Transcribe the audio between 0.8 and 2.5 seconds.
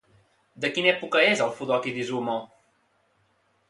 època és el Fudoki d'Izumo?